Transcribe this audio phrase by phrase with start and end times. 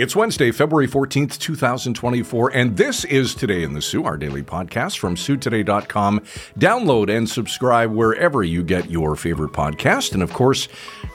[0.00, 4.96] It's Wednesday, February 14th, 2024, and this is Today in the Soo, our daily podcast
[4.96, 6.20] from SooToday.com.
[6.58, 10.14] Download and subscribe wherever you get your favorite podcast.
[10.14, 10.68] And of course,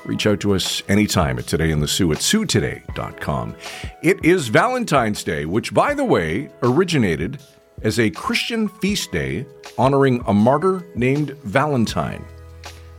[0.05, 3.55] reach out to us anytime at Today in the Soo at SooToday.com.
[4.03, 7.41] It is Valentine's Day, which, by the way, originated
[7.81, 9.47] as a Christian feast day
[9.79, 12.23] honoring a martyr named Valentine.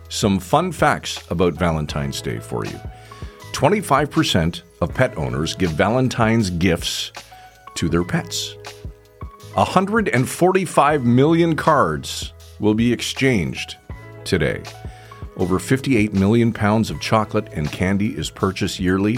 [0.08, 2.80] Some fun facts about Valentine's Day for you.
[3.56, 7.10] 25% of pet owners give Valentine's gifts
[7.74, 8.54] to their pets.
[9.54, 13.76] 145 million cards will be exchanged
[14.24, 14.62] today.
[15.38, 19.16] Over 58 million pounds of chocolate and candy is purchased yearly,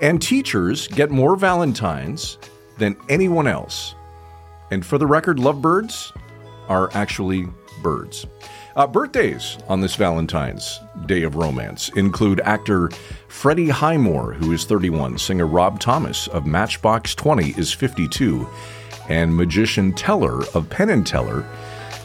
[0.00, 2.38] and teachers get more Valentines
[2.78, 3.96] than anyone else.
[4.70, 6.12] And for the record, lovebirds
[6.72, 7.46] are actually
[7.82, 8.26] birds.
[8.76, 12.88] Uh, birthdays on this Valentine's Day of Romance include actor
[13.28, 18.48] Freddie Highmore, who is 31, singer Rob Thomas of Matchbox 20 is 52,
[19.10, 21.46] and magician Teller of Penn and Teller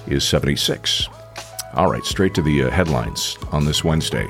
[0.05, 1.07] is 76.
[1.73, 4.27] All right, straight to the uh, headlines on this Wednesday.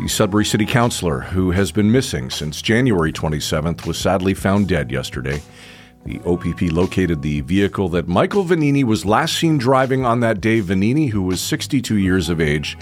[0.00, 4.90] The Sudbury City Councilor, who has been missing since January 27th, was sadly found dead
[4.90, 5.40] yesterday.
[6.04, 10.60] The OPP located the vehicle that Michael Vagnini was last seen driving on that day.
[10.60, 12.76] Vagnini, who was 62 years of age,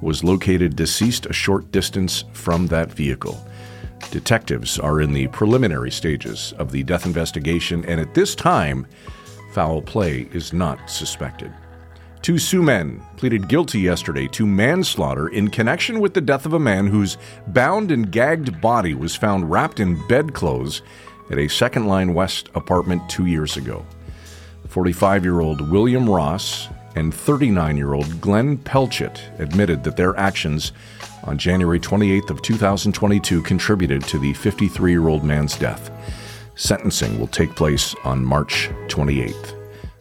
[0.00, 3.46] was located deceased a short distance from that vehicle.
[4.10, 8.86] Detectives are in the preliminary stages of the death investigation, and at this time,
[9.52, 11.52] foul play is not suspected.
[12.22, 16.58] Two Soo men pleaded guilty yesterday to manslaughter in connection with the death of a
[16.58, 20.82] man whose bound and gagged body was found wrapped in bedclothes
[21.32, 23.84] at a Second Line West apartment two years ago.
[24.68, 30.72] 45 year old William Ross and 39 year old Glenn Pelchett admitted that their actions
[31.24, 35.90] on January 28th of 2022 contributed to the 53 year old man's death.
[36.54, 39.56] Sentencing will take place on March 28th.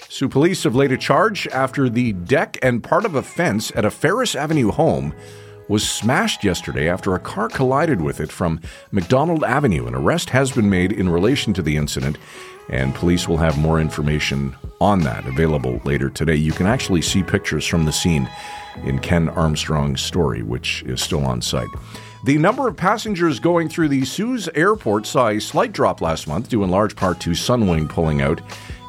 [0.10, 3.86] Soo police have laid a charge after the deck and part of a fence at
[3.86, 5.14] a Ferris Avenue home
[5.68, 8.60] was smashed yesterday after a car collided with it from
[8.92, 9.88] McDonald Avenue.
[9.88, 12.18] An arrest has been made in relation to the incident,
[12.70, 16.36] and police will have more information on that available later today.
[16.36, 18.30] You can actually see pictures from the scene
[18.84, 21.70] in Ken Armstrong's story, which is still on site.
[22.24, 26.50] The number of passengers going through the Soo's airport saw a slight drop last month,
[26.50, 28.42] due in large part to Sunwing pulling out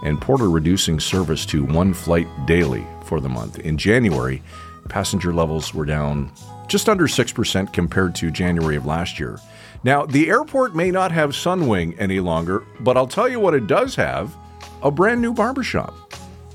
[0.05, 3.59] and Porter reducing service to one flight daily for the month.
[3.61, 4.43] In January,
[4.89, 6.31] passenger levels were down
[6.73, 9.39] just under 6% compared to January of last year.
[9.85, 13.67] Now, the airport may not have Sunwing any longer, but I'll tell you what it
[13.67, 14.35] does have
[14.83, 15.95] a brand new barbershop.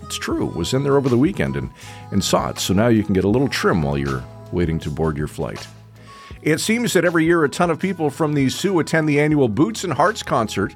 [0.01, 1.69] It's true, was in there over the weekend and,
[2.11, 4.89] and saw it, so now you can get a little trim while you're waiting to
[4.89, 5.67] board your flight.
[6.41, 9.49] It seems that every year a ton of people from the Soo attend the annual
[9.49, 10.75] Boots and Hearts concert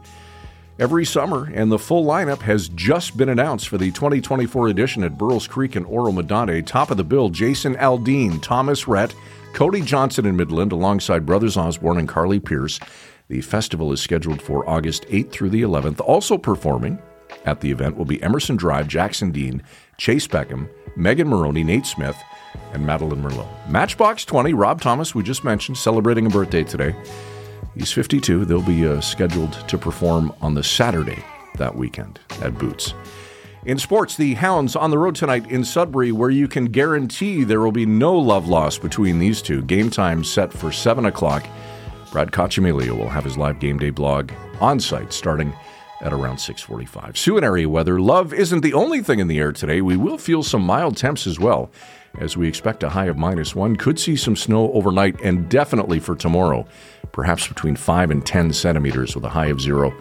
[0.79, 5.17] every summer, and the full lineup has just been announced for the 2024 edition at
[5.17, 6.65] Burl's Creek and Oro-Medonte.
[6.65, 9.13] Top of the bill, Jason Aldean, Thomas Rhett,
[9.53, 12.79] Cody Johnson in Midland, alongside Brothers Osborne and Carly Pearce.
[13.27, 16.01] The festival is scheduled for August 8th through the 11th.
[16.01, 17.01] Also performing
[17.45, 19.63] at the event will be Emerson Drive, Jackson Dean,
[19.97, 22.17] Chase Beckham, Megan Moroney, Nate Smith,
[22.73, 23.47] and Madeline Merlo.
[23.69, 26.95] Matchbox 20, Rob Thomas, we just mentioned, celebrating a birthday today.
[27.75, 28.45] He's 52.
[28.45, 31.23] They'll be uh, scheduled to perform on the Saturday
[31.55, 32.93] that weekend at Boots.
[33.65, 37.61] In sports, the Hounds on the road tonight in Sudbury, where you can guarantee there
[37.61, 39.61] will be no love lost between these two.
[39.61, 41.45] Game time set for 7 o'clock.
[42.11, 45.53] Brad Coccimiglio will have his live game day blog on site starting
[46.01, 47.17] at around 645.
[47.17, 47.99] Soo and area weather.
[47.99, 49.81] Love isn't the only thing in the air today.
[49.81, 51.71] We will feel some mild temps as well,
[52.19, 53.75] as we expect a high of minus one.
[53.75, 56.67] Could see some snow overnight and definitely for tomorrow
[57.11, 59.93] perhaps between 5 and 10 centimeters with a high of zero,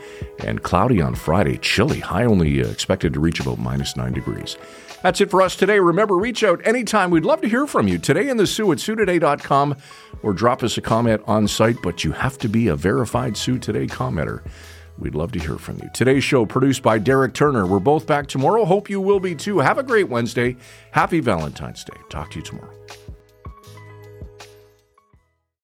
[0.44, 4.56] and cloudy on Friday, chilly, high only uh, expected to reach about minus 9 degrees.
[5.02, 5.80] That's it for us today.
[5.80, 7.10] Remember, reach out anytime.
[7.10, 9.76] We'd love to hear from you today in the Soo at SooToday.com
[10.22, 13.58] or drop us a comment on site, but you have to be a verified Soo
[13.58, 14.42] Today commenter.
[14.98, 15.88] We'd love to hear from you.
[15.94, 17.66] Today's show produced by Derek Turner.
[17.66, 18.64] We're both back tomorrow.
[18.64, 19.58] Hope you will be too.
[19.58, 20.56] Have a great Wednesday.
[20.90, 21.96] Happy Valentine's Day.
[22.10, 22.74] Talk to you tomorrow.